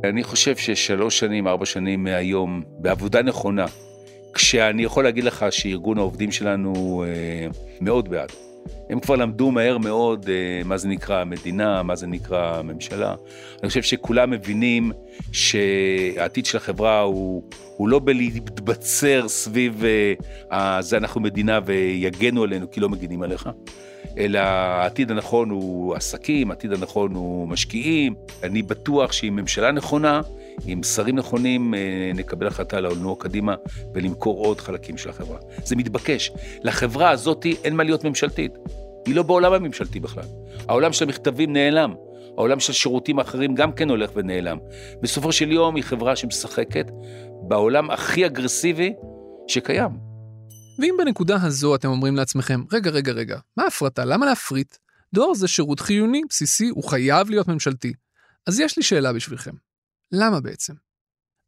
[0.05, 3.67] אני חושב ששלוש שנים, ארבע שנים מהיום, בעבודה נכונה,
[4.35, 7.47] כשאני יכול להגיד לך שארגון העובדים שלנו אה,
[7.81, 8.33] מאוד בעד.
[8.91, 13.15] הם כבר למדו מהר מאוד אה, מה זה נקרא מדינה, מה זה נקרא ממשלה.
[13.63, 14.93] אני חושב שכולם מבינים
[15.33, 17.43] שהעתיד של החברה הוא,
[17.77, 19.83] הוא לא בלהתבצר סביב
[20.53, 23.49] אה, זה אנחנו מדינה ויגנו עלינו כי לא מגינים עליך,
[24.19, 28.15] אלא העתיד הנכון הוא עסקים, העתיד הנכון הוא משקיעים.
[28.43, 30.21] אני בטוח שעם ממשלה נכונה,
[30.67, 33.55] עם שרים נכונים אה, נקבל החלטה לנוע קדימה
[33.95, 35.39] ולמכור עוד חלקים של החברה.
[35.65, 36.31] זה מתבקש.
[36.63, 38.53] לחברה הזאת אין מה להיות ממשלתית.
[39.07, 40.25] היא לא בעולם הממשלתי בכלל.
[40.69, 41.95] העולם של המכתבים נעלם.
[42.37, 44.59] העולם של שירותים אחרים גם כן הולך ונעלם.
[45.03, 46.91] בסופו של יום היא חברה שמשחקת
[47.49, 48.93] בעולם הכי אגרסיבי
[49.49, 49.91] שקיים.
[50.79, 54.05] ואם בנקודה הזו אתם אומרים לעצמכם, רגע, רגע, רגע, מה הפרטה?
[54.05, 54.77] למה להפריט?
[55.15, 57.93] דואר זה שירות חיוני, בסיסי, הוא חייב להיות ממשלתי.
[58.47, 59.53] אז יש לי שאלה בשבילכם.
[60.13, 60.75] למה בעצם?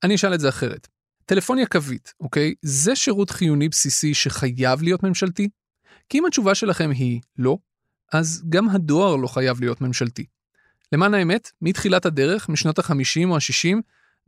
[0.03, 0.89] אני אשאל את זה אחרת.
[1.25, 2.55] טלפוניה קווית, אוקיי?
[2.63, 5.49] זה שירות חיוני בסיסי שחייב להיות ממשלתי?
[6.09, 7.59] כי אם התשובה שלכם היא לא,
[8.13, 10.27] אז גם הדואר לא חייב להיות ממשלתי.
[10.93, 13.77] למען האמת, מתחילת הדרך, משנות ה-50 או ה-60,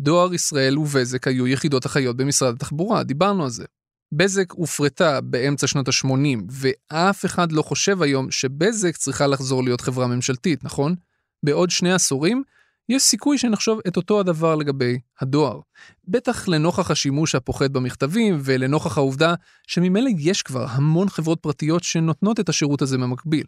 [0.00, 3.64] דואר ישראל ובזק היו יחידות אחיות במשרד התחבורה, דיברנו על זה.
[4.12, 10.06] בזק הופרטה באמצע שנות ה-80, ואף אחד לא חושב היום שבזק צריכה לחזור להיות חברה
[10.06, 10.94] ממשלתית, נכון?
[11.42, 12.42] בעוד שני עשורים,
[12.88, 15.60] יש סיכוי שנחשוב את אותו הדבר לגבי הדואר.
[16.08, 19.34] בטח לנוכח השימוש הפוחת במכתבים ולנוכח העובדה
[19.66, 23.46] שממילא יש כבר המון חברות פרטיות שנותנות את השירות הזה במקביל.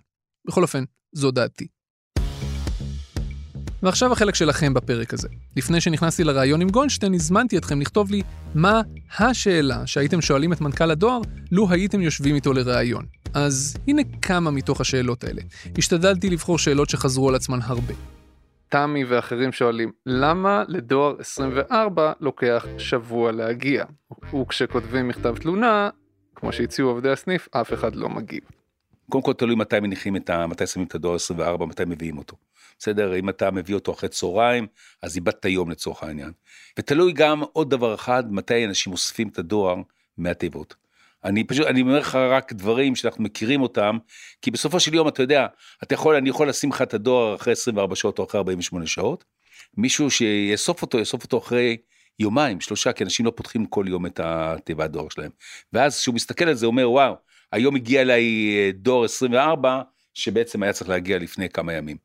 [0.49, 1.67] בכל אופן, זו דעתי.
[3.83, 5.29] ועכשיו החלק שלכם בפרק הזה.
[5.57, 8.23] לפני שנכנסתי לראיון עם גולדשטיין, הזמנתי אתכם לכתוב לי
[8.55, 8.81] מה
[9.19, 11.21] השאלה שהייתם שואלים את מנכ"ל הדואר
[11.53, 13.07] לו הייתם יושבים איתו לראיון.
[13.35, 15.43] אז הנה כמה מתוך השאלות האלה.
[15.79, 17.95] השתדלתי לבחור שאלות שחזרו על עצמן הרבה.
[18.69, 23.85] תמי ואחרים שואלים, למה לדואר 24 לוקח שבוע להגיע?
[24.41, 25.91] וכשכותבים מכתב תלונה,
[26.35, 28.41] כמו שהציעו עובדי הסניף, אף אחד לא מגיב.
[29.11, 30.47] קודם כל תלוי מתי מניחים את ה...
[30.47, 32.37] מתי שמים את הדואר 24, מתי מביאים אותו.
[32.79, 33.17] בסדר?
[33.17, 34.67] אם אתה מביא אותו אחרי צהריים,
[35.03, 36.33] אז איבדת יום לצורך העניין.
[36.79, 39.77] ותלוי גם עוד דבר אחד, מתי אנשים אוספים את הדואר
[40.19, 40.75] מהתיבות.
[41.25, 43.99] אני פשוט, אני אומר לך רק דברים שאנחנו מכירים אותם,
[44.43, 45.47] כי בסופו של יום אתה יודע,
[45.83, 49.25] אתה יכול, אני יכול לשים לך את הדואר אחרי 24 שעות או אחרי 48 שעות,
[49.77, 51.77] מישהו שיאסוף אותו, יאסוף אותו אחרי
[52.19, 55.31] יומיים, שלושה, כי אנשים לא פותחים כל יום את התיבת דואר שלהם.
[55.73, 57.15] ואז כשהוא מסתכל על זה, הוא אומר, וואו,
[57.53, 59.83] היום הגיע אליי אה, דואר 24,
[60.15, 61.97] שבעצם היה צריך להגיע לפני כמה ימים.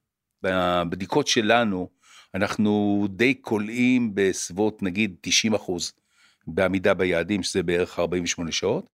[0.44, 1.90] בבדיקות שלנו,
[2.36, 5.94] אנחנו די כולאים בסביבות נגיד 90 אחוז
[6.56, 8.90] בעמידה ביעדים, שזה בערך 48 שעות.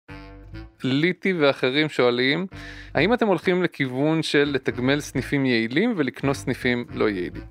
[0.84, 2.48] ליטי ואחרים שואלים,
[2.94, 7.44] האם אתם הולכים לכיוון של לתגמל סניפים יעילים ולקנוס סניפים לא יעילים?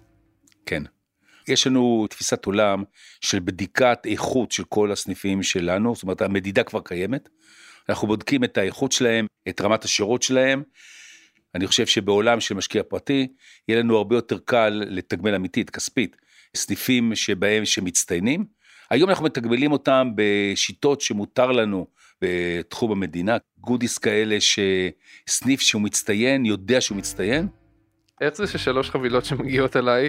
[0.67, 0.83] כן.
[1.49, 2.85] יש לנו תפיסת עולם
[3.21, 7.29] של בדיקת איכות של כל הסניפים שלנו, זאת אומרת המדידה כבר קיימת.
[7.89, 10.63] אנחנו בודקים את האיכות שלהם, את רמת השירות שלהם.
[11.55, 13.29] אני חושב שבעולם של משקיע פרטי,
[13.69, 16.17] יהיה לנו הרבה יותר קל לתגמל אמיתית, כספית,
[16.57, 18.45] סניפים שבהם שמצטיינים.
[18.91, 21.87] היום אנחנו מתגמלים אותם בשיטות שמותר לנו
[22.23, 27.49] בתחום המדינה, גודיס כאלה שסניף שהוא מצטיין, יודע שהוא מצטיין.
[28.21, 30.09] איך זה ששלוש חבילות שמגיעות אליי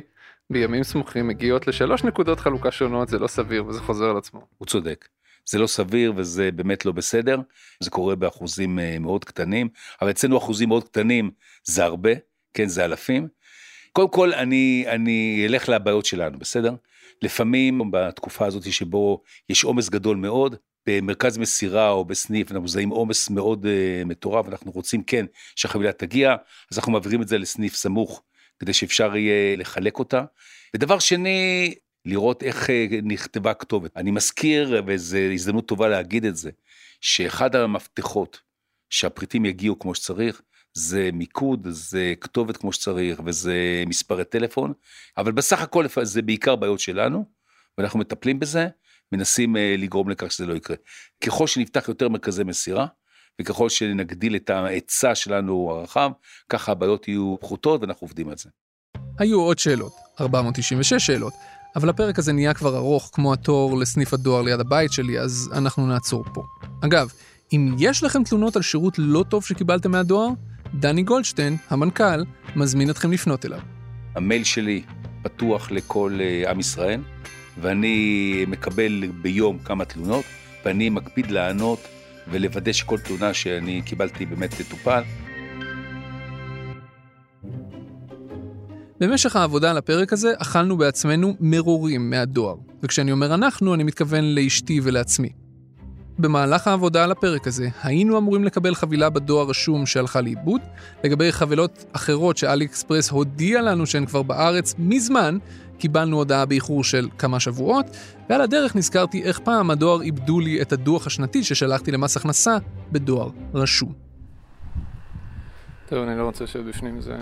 [0.49, 4.47] בימים סמוכים מגיעות לשלוש נקודות חלוקה שונות, זה לא סביר וזה חוזר על עצמו.
[4.57, 5.07] הוא צודק.
[5.45, 7.39] זה לא סביר וזה באמת לא בסדר,
[7.79, 9.69] זה קורה באחוזים אה, מאוד קטנים,
[10.01, 11.31] אבל אצלנו אחוזים מאוד קטנים
[11.63, 12.11] זה הרבה,
[12.53, 13.27] כן, זה אלפים.
[13.91, 16.75] קודם כל אני, אני אלך לבעיות שלנו, בסדר?
[17.21, 20.55] לפעמים בתקופה הזאת שבו יש עומס גדול מאוד,
[20.87, 25.25] במרכז מסירה או בסניף אנחנו מזהים עומס מאוד uh, מטורף, אנחנו רוצים כן
[25.55, 26.35] שהחבילה תגיע,
[26.71, 28.23] אז אנחנו מעבירים את זה לסניף סמוך
[28.59, 30.23] כדי שאפשר יהיה לחלק אותה.
[30.75, 31.73] ודבר שני,
[32.05, 33.97] לראות איך אה, נכתבה הכתובת.
[33.97, 36.51] אני מזכיר, וזו הזדמנות טובה להגיד את זה,
[37.01, 38.41] שאחד המפתחות
[38.89, 40.41] שהפריטים יגיעו כמו שצריך,
[40.77, 44.73] זה מיקוד, זה כתובת כמו שצריך, וזה מספרי טלפון,
[45.17, 47.25] אבל בסך הכל זה בעיקר בעיות שלנו,
[47.77, 48.67] ואנחנו מטפלים בזה,
[49.11, 50.75] מנסים אה, לגרום לכך שזה לא יקרה.
[51.25, 52.87] ככל שנפתח יותר מרכזי מסירה,
[53.41, 56.11] וככל שנגדיל את ההיצע שלנו הרחב,
[56.49, 58.49] ככה הבעיות יהיו פחותות ואנחנו עובדים על זה.
[59.19, 61.33] היו עוד שאלות, 496 שאלות,
[61.75, 65.87] אבל הפרק הזה נהיה כבר ארוך כמו התור לסניף הדואר ליד הבית שלי, אז אנחנו
[65.87, 66.43] נעצור פה.
[66.83, 67.11] אגב,
[67.53, 70.29] אם יש לכם תלונות על שירות לא טוב שקיבלתם מהדואר,
[70.79, 72.23] דני גולדשטיין, המנכ"ל,
[72.55, 73.59] מזמין אתכם לפנות אליו.
[74.15, 74.81] המייל שלי
[75.23, 77.01] פתוח לכל uh, עם ישראל,
[77.61, 80.25] ואני מקבל ביום כמה תלונות,
[80.65, 81.79] ואני מקפיד לענות
[82.27, 85.01] ולוודא שכל תלונה שאני קיבלתי באמת תטופל.
[88.99, 94.79] במשך העבודה על הפרק הזה אכלנו בעצמנו מרורים מהדואר, וכשאני אומר אנחנו, אני מתכוון לאשתי
[94.83, 95.44] ולעצמי.
[96.19, 100.61] במהלך העבודה על הפרק הזה, היינו אמורים לקבל חבילה בדואר רשום שהלכה לאיבוד,
[101.03, 105.37] לגבי חבילות אחרות שאלי אקספרס הודיע לנו שהן כבר בארץ מזמן,
[105.77, 107.85] קיבלנו הודעה באיחור של כמה שבועות,
[108.29, 112.57] ועל הדרך נזכרתי איך פעם הדואר איבדו לי את הדוח השנתי ששלחתי למס הכנסה
[112.91, 113.93] בדואר רשום.
[115.89, 117.17] טוב, אני לא רוצה שבפנים זה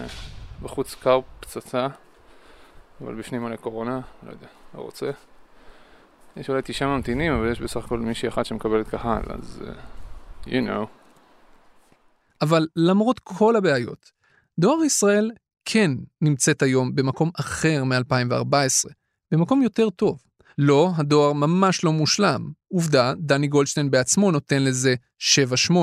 [0.61, 1.87] בחוץ קר פצצה,
[3.01, 5.11] אבל בפנים עולה קורונה, לא יודע, לא רוצה.
[6.37, 10.67] יש אולי תשעה ממתינים, אבל יש בסך הכל מישהי אחת שמקבלת קהל, אז uh, you
[10.67, 10.85] know.
[12.41, 14.11] אבל למרות כל הבעיות,
[14.59, 15.31] דואר ישראל
[15.65, 15.91] כן
[16.21, 18.89] נמצאת היום במקום אחר מ-2014,
[19.31, 20.23] במקום יותר טוב.
[20.57, 22.51] לא, הדואר ממש לא מושלם.
[22.67, 24.95] עובדה, דני גולדשטיין בעצמו נותן לזה
[25.69, 25.73] 7-8,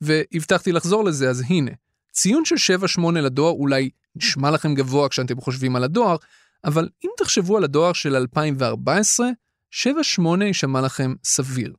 [0.00, 1.70] והבטחתי לחזור לזה, אז הנה.
[2.12, 6.16] ציון של 7-8 לדואר אולי נשמע לכם גבוה כשאתם חושבים על הדואר,
[6.64, 9.28] אבל אם תחשבו על הדואר של 2014,
[9.72, 11.74] 7-8 יישמע לכם סביר.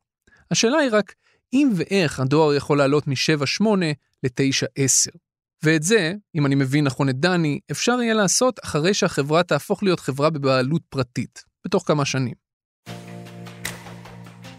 [0.50, 1.14] השאלה היא רק,
[1.52, 3.64] אם ואיך הדואר יכול לעלות מ-7-8
[4.22, 5.16] ל-9-10.
[5.62, 10.00] ואת זה, אם אני מבין נכון את דני, אפשר יהיה לעשות אחרי שהחברה תהפוך להיות
[10.00, 12.34] חברה בבעלות פרטית, בתוך כמה שנים.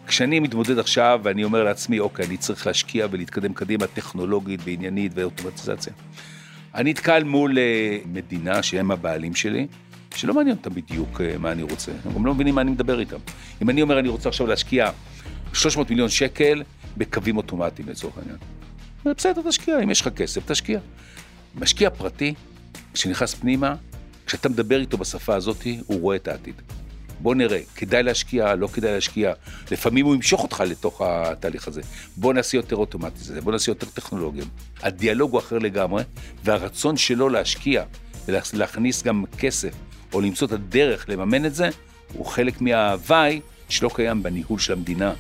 [0.08, 5.94] כשאני מתמודד עכשיו ואני אומר לעצמי, אוקיי, אני צריך להשקיע ולהתקדם קדימה טכנולוגית ועניינית ואוטומטיזציה.
[6.76, 9.68] אני נתקל מול אה, מדינה שהם הבעלים שלי,
[10.16, 13.00] שלא מעניין אותם בדיוק אה, מה אני רוצה, הם גם לא מבינים מה אני מדבר
[13.00, 13.18] איתם.
[13.62, 14.92] אם אני אומר, אני רוצה עכשיו להשקיע
[15.54, 16.64] 300 מיליון שקל
[16.98, 18.38] בקווים אוטומטיים לצורך העניין.
[19.06, 20.80] בסדר, תשקיע, אם יש לך כסף, תשקיע.
[21.56, 22.34] משקיע פרטי,
[22.94, 23.76] כשנכנס פנימה,
[24.26, 26.56] כשאתה מדבר איתו בשפה הזאת, הוא רואה את העתיד.
[27.20, 29.34] בוא נראה, כדאי להשקיע, לא כדאי להשקיע.
[29.72, 31.82] לפעמים הוא ימשוך אותך לתוך התהליך הזה.
[32.18, 34.46] בוא נעשה יותר אוטומטיזציה, בוא נעשה יותר טכנולוגיה.
[34.82, 36.04] הדיאלוג הוא אחר לגמרי,
[36.44, 37.84] והרצון שלו להשקיע
[38.28, 39.74] ולהכניס גם כסף,
[40.14, 41.70] או למצוא את הדרך לממן את זה,
[42.14, 45.14] הוא חלק מההוואי שלא קיים בניהול של המדינה.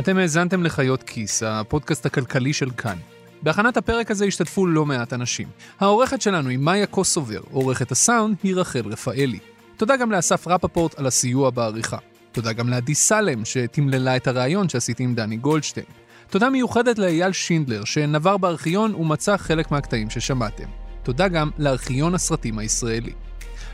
[0.00, 2.96] אתם האזנתם לחיות כיס, הפודקאסט הכלכלי של כאן.
[3.42, 5.48] בהכנת הפרק הזה השתתפו לא מעט אנשים.
[5.80, 9.38] העורכת שלנו היא מאיה קוסובר, עורכת הסאונד היא רחל רפאלי.
[9.76, 11.98] תודה גם לאסף רפפורט על הסיוע בעריכה.
[12.32, 15.86] תודה גם לעדי סלם, שתמללה את הריאיון שעשיתי עם דני גולדשטיין.
[16.30, 20.68] תודה מיוחדת לאייל שינדלר, שנבר בארכיון ומצא חלק מהקטעים ששמעתם.
[21.02, 23.12] תודה גם לארכיון הסרטים הישראלי.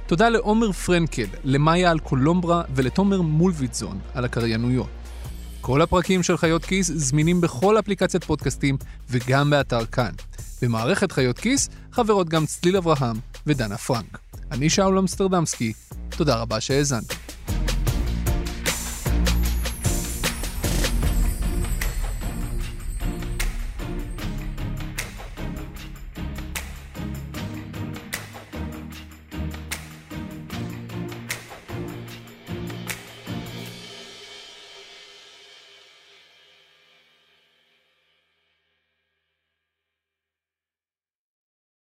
[0.07, 4.88] תודה לעומר פרנקל, למאיה אלקולומברה ולתומר מולביטזון על הקריינויות.
[5.61, 8.76] כל הפרקים של חיות כיס זמינים בכל אפליקציית פודקאסטים
[9.11, 10.12] וגם באתר כאן.
[10.62, 14.18] במערכת חיות כיס חברות גם צליל אברהם ודנה פרנק.
[14.51, 15.72] אני שאול אמסטרדמסקי,
[16.09, 17.14] תודה רבה שהאזנתם.